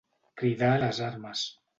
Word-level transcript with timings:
Cridar 0.41 0.69
a 0.77 0.79
les 0.83 1.01
armes. 1.09 1.45